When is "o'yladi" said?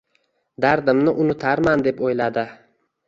2.09-2.47